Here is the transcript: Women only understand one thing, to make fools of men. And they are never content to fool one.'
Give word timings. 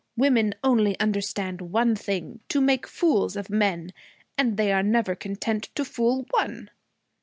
Women 0.17 0.55
only 0.63 0.99
understand 0.99 1.61
one 1.61 1.95
thing, 1.95 2.39
to 2.49 2.59
make 2.59 2.87
fools 2.87 3.35
of 3.35 3.51
men. 3.51 3.93
And 4.35 4.57
they 4.57 4.71
are 4.71 4.81
never 4.81 5.13
content 5.13 5.69
to 5.75 5.85
fool 5.85 6.25
one.' 6.31 6.71